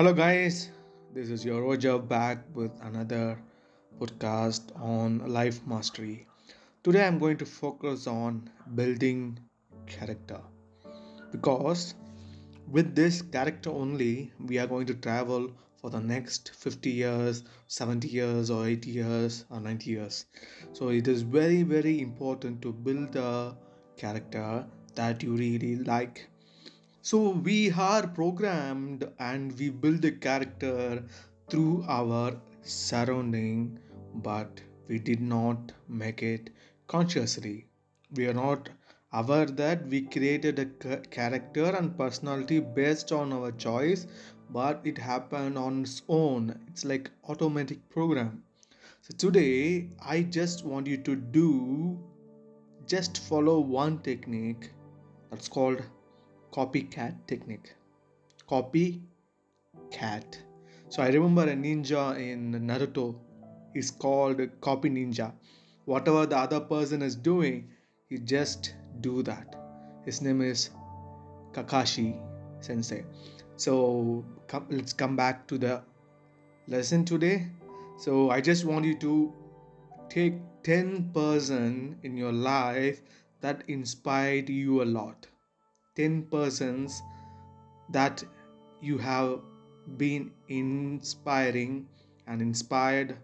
Hello, 0.00 0.14
guys. 0.14 0.70
This 1.12 1.28
is 1.28 1.44
your 1.44 1.62
Roger 1.62 1.98
back 1.98 2.38
with 2.54 2.70
another 2.80 3.38
podcast 3.98 4.74
on 4.80 5.18
life 5.30 5.60
mastery. 5.66 6.26
Today, 6.82 7.06
I'm 7.06 7.18
going 7.18 7.36
to 7.36 7.44
focus 7.44 8.06
on 8.06 8.48
building 8.74 9.38
character 9.86 10.40
because 11.30 11.92
with 12.66 12.94
this 12.94 13.20
character 13.20 13.68
only, 13.68 14.32
we 14.46 14.58
are 14.58 14.66
going 14.66 14.86
to 14.86 14.94
travel 14.94 15.50
for 15.76 15.90
the 15.90 16.00
next 16.00 16.52
50 16.54 16.88
years, 16.88 17.44
70 17.66 18.08
years, 18.08 18.50
or 18.50 18.66
80 18.66 18.90
years, 18.90 19.44
or 19.50 19.60
90 19.60 19.90
years. 19.90 20.24
So, 20.72 20.88
it 20.88 21.08
is 21.08 21.20
very, 21.20 21.62
very 21.62 22.00
important 22.00 22.62
to 22.62 22.72
build 22.72 23.16
a 23.16 23.54
character 23.98 24.64
that 24.94 25.22
you 25.22 25.36
really 25.36 25.76
like 25.76 26.26
so 27.02 27.30
we 27.30 27.70
are 27.70 28.06
programmed 28.06 29.08
and 29.18 29.58
we 29.58 29.70
build 29.70 30.04
a 30.04 30.12
character 30.12 31.02
through 31.48 31.82
our 31.88 32.38
surrounding, 32.62 33.78
but 34.16 34.60
we 34.86 34.98
did 34.98 35.22
not 35.22 35.72
make 35.88 36.22
it 36.22 36.50
consciously. 36.88 37.66
We 38.14 38.26
are 38.26 38.34
not 38.34 38.68
aware 39.12 39.46
that 39.46 39.86
we 39.86 40.02
created 40.02 40.58
a 40.58 40.96
character 40.98 41.64
and 41.64 41.96
personality 41.96 42.60
based 42.60 43.12
on 43.12 43.32
our 43.32 43.50
choice, 43.52 44.06
but 44.50 44.82
it 44.84 44.98
happened 44.98 45.56
on 45.56 45.82
its 45.82 46.02
own. 46.08 46.58
It's 46.68 46.84
like 46.84 47.10
automatic 47.28 47.88
program. 47.88 48.42
So 49.00 49.16
today 49.16 49.88
I 50.04 50.22
just 50.22 50.66
want 50.66 50.86
you 50.86 50.98
to 50.98 51.16
do 51.16 51.98
just 52.86 53.18
follow 53.18 53.60
one 53.60 54.00
technique 54.00 54.70
that's 55.30 55.48
called 55.48 55.82
copycat 56.52 57.14
technique. 57.26 57.74
Copycat. 58.48 59.00
So 60.88 61.02
I 61.02 61.08
remember 61.08 61.42
a 61.42 61.54
ninja 61.54 62.18
in 62.18 62.52
Naruto 62.52 63.14
is 63.74 63.90
called 63.90 64.40
copy 64.60 64.90
ninja. 64.90 65.32
Whatever 65.84 66.26
the 66.26 66.36
other 66.36 66.60
person 66.60 67.02
is 67.02 67.14
doing, 67.14 67.68
he 68.08 68.18
just 68.18 68.74
do 69.00 69.22
that. 69.22 69.54
His 70.04 70.20
name 70.20 70.40
is 70.42 70.70
Kakashi 71.52 72.18
Sensei. 72.60 73.04
So 73.56 74.24
come, 74.48 74.66
let's 74.70 74.92
come 74.92 75.16
back 75.16 75.46
to 75.48 75.58
the 75.58 75.82
lesson 76.66 77.04
today. 77.04 77.46
So 77.98 78.30
I 78.30 78.40
just 78.40 78.64
want 78.64 78.84
you 78.84 78.96
to 78.98 79.32
take 80.08 80.34
10 80.64 81.10
person 81.14 81.98
in 82.02 82.16
your 82.16 82.32
life 82.32 83.02
that 83.40 83.62
inspired 83.68 84.48
you 84.48 84.82
a 84.82 84.84
lot 84.84 85.26
10 85.94 86.22
persons 86.26 87.02
that 87.90 88.24
you 88.80 88.98
have 88.98 89.40
been 89.96 90.30
inspiring 90.48 91.88
and 92.26 92.40
inspired 92.42 93.16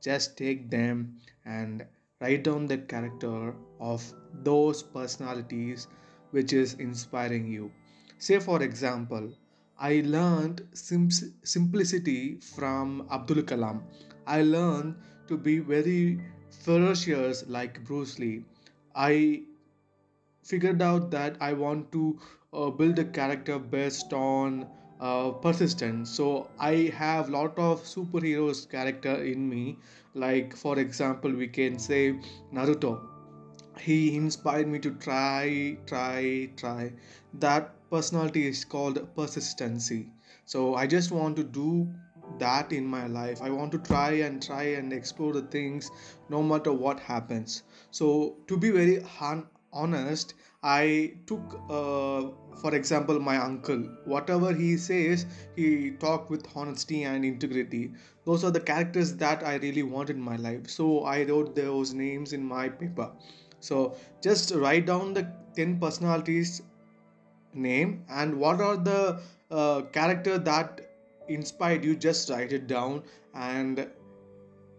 just 0.00 0.36
take 0.36 0.70
them 0.70 1.20
and 1.44 1.84
write 2.20 2.44
down 2.44 2.66
the 2.66 2.78
character 2.78 3.54
of 3.80 4.02
those 4.42 4.82
personalities 4.82 5.86
which 6.30 6.52
is 6.52 6.74
inspiring 6.74 7.46
you. 7.46 7.70
Say 8.18 8.38
for 8.40 8.62
example 8.62 9.32
i 9.78 10.02
learned 10.04 10.66
sim- 10.72 11.10
simplicity 11.54 12.38
from 12.40 13.06
abdul 13.10 13.42
kalam. 13.42 13.82
I 14.26 14.42
learned 14.42 14.96
to 15.28 15.36
be 15.36 15.58
very 15.58 16.20
ferocious 16.64 17.44
like 17.48 17.84
bruce 17.84 18.18
lee. 18.18 18.44
I 18.94 19.42
figured 20.44 20.82
out 20.82 21.10
that 21.10 21.36
I 21.40 21.52
want 21.54 21.90
to 21.92 22.18
uh, 22.52 22.70
build 22.70 22.98
a 22.98 23.04
character 23.04 23.58
based 23.58 24.12
on 24.12 24.66
uh, 25.00 25.30
persistence. 25.32 26.10
So 26.10 26.48
I 26.58 26.92
have 26.96 27.28
a 27.28 27.32
lot 27.32 27.58
of 27.58 27.82
superheroes 27.82 28.68
character 28.70 29.14
in 29.24 29.48
me. 29.48 29.78
Like 30.14 30.54
for 30.56 30.78
example, 30.78 31.32
we 31.32 31.48
can 31.48 31.78
say 31.78 32.20
Naruto. 32.52 33.00
He 33.78 34.16
inspired 34.16 34.66
me 34.66 34.80
to 34.80 34.90
try, 34.92 35.76
try, 35.86 36.50
try. 36.56 36.92
That 37.34 37.88
personality 37.90 38.46
is 38.48 38.64
called 38.64 39.14
persistency. 39.14 40.12
So 40.44 40.74
I 40.74 40.86
just 40.88 41.12
want 41.12 41.36
to 41.36 41.44
do 41.44 41.88
that 42.38 42.72
in 42.72 42.84
my 42.86 43.06
life. 43.06 43.40
I 43.42 43.50
want 43.50 43.70
to 43.72 43.78
try 43.78 44.10
and 44.12 44.42
try 44.42 44.64
and 44.64 44.92
explore 44.92 45.32
the 45.32 45.42
things 45.42 45.90
no 46.28 46.42
matter 46.42 46.72
what 46.72 46.98
happens. 47.00 47.62
So 47.92 48.38
to 48.48 48.56
be 48.56 48.70
very 48.70 49.00
hon- 49.02 49.46
honest 49.74 50.34
i 50.62 51.12
took 51.26 51.60
uh, 51.68 52.22
for 52.60 52.74
example 52.74 53.18
my 53.20 53.36
uncle. 53.36 53.82
Whatever 54.04 54.52
he 54.52 54.76
says 54.76 55.26
he 55.56 55.90
talk 55.90 56.30
with 56.30 56.46
honesty 56.54 57.02
and 57.04 57.24
integrity. 57.24 57.92
Those 58.24 58.44
are 58.44 58.50
the 58.50 58.60
characters 58.60 59.14
that 59.16 59.44
i 59.44 59.56
really 59.56 59.82
want 59.82 60.10
in 60.10 60.20
my 60.20 60.36
life. 60.36 60.70
So 60.70 61.04
i 61.04 61.24
wrote 61.24 61.54
those 61.54 61.92
names 61.92 62.32
in 62.32 62.44
my 62.44 62.68
paper. 62.68 63.10
So 63.60 63.96
just 64.22 64.54
write 64.54 64.86
down 64.86 65.12
the 65.14 65.26
10 65.56 65.78
personalities 65.80 66.62
name 67.52 68.04
and 68.08 68.38
what 68.38 68.60
are 68.60 68.76
the 68.76 69.20
uh, 69.50 69.82
character 69.98 70.38
that 70.38 70.80
inspired 71.28 71.84
you. 71.84 71.96
Just 71.96 72.30
write 72.30 72.52
it 72.52 72.66
down 72.66 73.02
and 73.34 73.86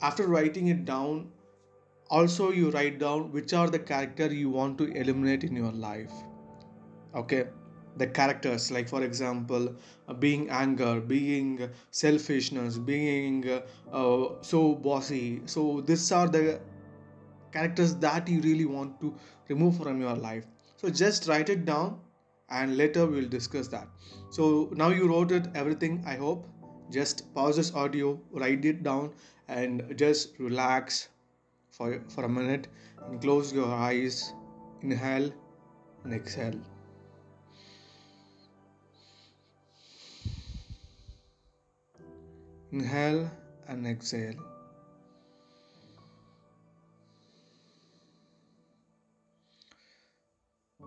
after 0.01 0.27
writing 0.27 0.67
it 0.67 0.85
down 0.85 1.31
also 2.09 2.51
you 2.51 2.69
write 2.71 2.99
down 2.99 3.31
which 3.31 3.53
are 3.53 3.69
the 3.69 3.79
character 3.79 4.31
you 4.31 4.49
want 4.49 4.77
to 4.77 4.91
eliminate 4.93 5.43
in 5.43 5.55
your 5.55 5.71
life. 5.71 6.11
Okay? 7.15 7.47
The 7.97 8.07
characters 8.07 8.71
like 8.71 8.89
for 8.89 9.03
example 9.03 9.73
uh, 10.07 10.13
being 10.13 10.49
anger 10.49 10.99
being 10.99 11.69
selfishness 11.91 12.77
being 12.77 13.49
uh, 13.49 13.61
uh, 13.91 14.35
so 14.41 14.75
bossy. 14.75 15.41
So 15.45 15.81
these 15.81 16.11
are 16.11 16.27
the 16.27 16.59
characters 17.51 17.95
that 17.95 18.27
you 18.27 18.41
really 18.41 18.65
want 18.65 18.99
to 18.99 19.15
remove 19.47 19.77
from 19.77 20.01
your 20.01 20.15
life. 20.15 20.45
So 20.75 20.89
just 20.89 21.27
write 21.27 21.49
it 21.49 21.65
down 21.65 21.99
and 22.49 22.77
later 22.77 23.05
we'll 23.05 23.29
discuss 23.29 23.67
that. 23.69 23.87
So 24.29 24.69
now 24.73 24.89
you 24.89 25.07
wrote 25.07 25.31
it 25.31 25.47
everything 25.55 26.03
i 26.05 26.15
hope. 26.15 26.47
Just 26.91 27.33
pause 27.33 27.55
this 27.55 27.73
audio 27.73 28.19
write 28.31 28.65
it 28.65 28.83
down 28.83 29.13
and 29.47 29.93
just 29.97 30.37
relax 30.37 31.09
for, 31.77 32.01
for 32.09 32.23
a 32.25 32.29
minute. 32.29 32.67
And 33.07 33.21
close 33.21 33.51
your 33.53 33.71
eyes. 33.71 34.33
Inhale 34.81 35.31
and 36.03 36.13
exhale. 36.13 36.59
Inhale 42.71 43.31
and 43.67 43.87
exhale. 43.87 44.35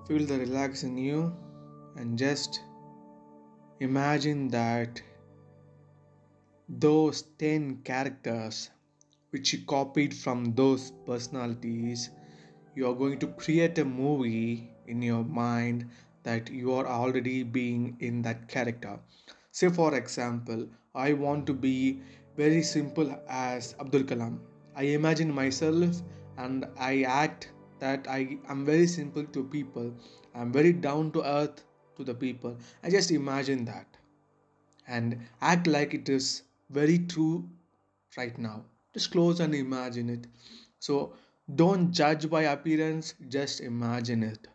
Feel 0.07 0.25
the 0.25 0.39
relax 0.39 0.85
in 0.85 0.97
you 0.97 1.37
and 1.97 2.19
just 2.19 2.61
imagine 3.81 4.49
that 4.49 5.03
those 6.69 7.23
10 7.39 7.83
characters 7.85 8.71
which 9.31 9.53
you 9.53 9.65
copied 9.67 10.15
from 10.15 10.55
those 10.55 10.93
personalities 11.07 12.11
you 12.75 12.87
are 12.89 12.95
going 12.95 13.19
to 13.19 13.27
create 13.43 13.79
a 13.79 13.85
movie 13.85 14.71
in 14.87 15.03
your 15.03 15.25
mind 15.25 15.89
that 16.23 16.51
you 16.51 16.73
are 16.73 16.87
already 16.87 17.43
being 17.43 17.97
in 18.01 18.23
that 18.23 18.47
character. 18.49 18.99
Say 19.51 19.69
for 19.69 19.95
example 19.97 20.67
i 20.95 21.13
want 21.13 21.47
to 21.47 21.55
be 21.55 22.03
very 22.37 22.63
simple 22.63 23.11
as 23.29 23.75
abdul 23.81 24.05
kalam. 24.13 24.39
I 24.77 24.85
imagine 25.01 25.35
myself 25.35 26.03
and 26.37 26.67
i 26.79 27.03
act 27.03 27.51
that 27.81 28.07
i 28.09 28.39
am 28.49 28.65
very 28.65 28.87
simple 28.87 29.25
to 29.39 29.45
people. 29.45 29.93
I'm 30.35 30.53
very 30.53 30.73
down 30.73 31.11
to 31.13 31.25
earth 31.25 31.65
to 31.97 32.05
the 32.05 32.15
people. 32.15 32.57
I 32.85 32.91
just 32.91 33.11
imagine 33.11 33.65
that 33.65 33.97
and 34.87 35.19
act 35.41 35.67
like 35.67 35.95
it 35.95 36.09
is 36.09 36.43
very 36.71 36.99
true 36.99 37.49
right 38.17 38.39
now 38.39 38.65
just 38.99 39.13
close 39.13 39.41
and 39.41 39.55
imagine 39.55 40.11
it. 40.11 40.27
So 40.81 41.13
don't 41.55 41.93
judge 41.93 42.29
by 42.29 42.43
appearance 42.43 43.15
just 43.29 43.61
imagine 43.61 44.23
it. 44.23 44.49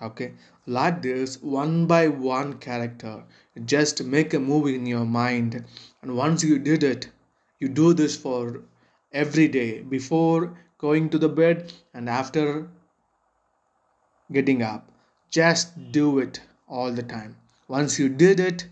Okay? 0.00 0.32
Like 0.66 1.02
this 1.02 1.42
one 1.42 1.86
by 1.86 2.08
one 2.08 2.54
character 2.58 3.24
just 3.64 4.02
make 4.04 4.32
a 4.34 4.40
movie 4.40 4.74
in 4.74 4.86
your 4.86 5.04
mind. 5.04 5.64
And 6.02 6.16
once 6.16 6.42
you 6.42 6.58
did 6.58 6.82
it 6.82 7.10
you 7.58 7.68
do 7.68 7.92
this 7.94 8.16
for 8.16 8.62
every 9.12 9.48
day 9.48 9.82
before 9.82 10.58
going 10.78 11.10
to 11.10 11.18
the 11.18 11.28
bed 11.28 11.72
and 11.94 12.08
after 12.08 12.68
getting 14.32 14.62
up. 14.62 14.90
Just 15.30 15.92
do 15.92 16.18
it 16.18 16.40
all 16.68 16.92
the 16.92 17.02
time. 17.02 17.36
Once 17.68 17.98
you 17.98 18.08
did 18.08 18.40
it 18.40 18.66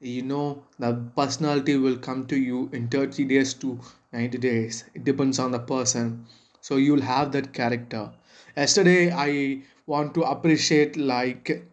you 0.00 0.22
know 0.22 0.64
the 0.78 0.92
personality 1.16 1.76
will 1.76 1.96
come 1.96 2.26
to 2.26 2.36
you 2.36 2.68
in 2.72 2.88
30 2.88 3.24
days 3.24 3.54
to 3.54 3.78
90 4.12 4.38
days. 4.38 4.84
It 4.94 5.04
depends 5.04 5.38
on 5.38 5.52
the 5.52 5.58
person. 5.60 6.26
So 6.60 6.76
you'll 6.76 7.02
have 7.02 7.32
that 7.32 7.52
character. 7.52 8.12
Yesterday 8.56 9.12
i 9.12 9.62
want 9.86 10.14
to 10.14 10.22
appreciate 10.22 10.96
like 10.96 11.66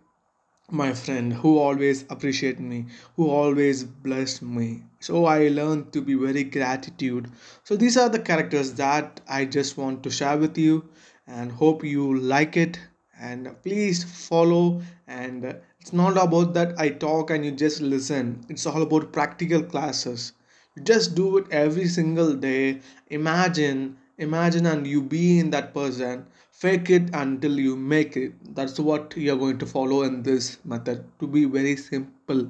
my 0.69 0.93
friend 0.93 1.33
who 1.33 1.57
always 1.57 2.03
appreciate 2.09 2.59
me 2.59 2.85
who 3.15 3.29
always 3.29 3.83
blessed 3.83 4.41
me. 4.43 4.83
So 4.99 5.25
i 5.25 5.47
learned 5.47 5.91
to 5.93 6.01
be 6.01 6.13
very 6.15 6.43
gratitude. 6.43 7.31
So 7.63 7.75
these 7.75 7.97
are 7.97 8.09
the 8.09 8.19
characters 8.19 8.73
that 8.73 9.21
i 9.27 9.45
just 9.45 9.77
want 9.77 10.03
to 10.03 10.11
share 10.11 10.37
with 10.37 10.57
you 10.57 10.87
and 11.27 11.51
hope 11.51 11.83
you 11.83 12.19
like 12.19 12.57
it. 12.57 12.79
And 13.19 13.55
please 13.63 14.03
follow 14.03 14.81
and 15.07 15.59
it's 15.87 15.93
not 15.93 16.17
about 16.21 16.53
that 16.53 16.77
i 16.77 16.89
talk 16.89 17.29
and 17.31 17.45
you 17.45 17.51
just 17.51 17.79
listen. 17.79 18.45
It's 18.49 18.65
all 18.65 18.81
about 18.81 19.13
practical 19.13 19.63
classes. 19.63 20.33
You 20.75 20.83
just 20.83 21.15
do 21.15 21.37
it 21.37 21.45
every 21.49 21.87
single 21.87 22.33
day. 22.33 22.81
Imagine 23.09 23.95
imagine 24.17 24.65
and 24.65 24.85
you 24.85 25.01
be 25.01 25.39
in 25.39 25.49
that 25.51 25.73
person. 25.73 26.25
Fake 26.51 26.89
it 26.89 27.09
until 27.13 27.57
you 27.57 27.77
make 27.77 28.17
it. 28.17 28.33
That's 28.53 28.81
what 28.81 29.15
you're 29.15 29.37
going 29.37 29.59
to 29.59 29.65
follow 29.65 30.01
in 30.03 30.23
this 30.23 30.57
method. 30.65 31.05
To 31.21 31.27
be 31.27 31.45
very 31.45 31.77
simple. 31.77 32.49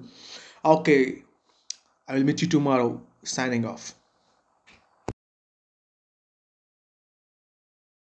Okay 0.65 1.23
i 2.07 2.15
will 2.15 2.23
meet 2.23 2.41
you 2.41 2.47
tomorrow. 2.47 2.99
Signing 3.23 3.65
off 3.65 3.93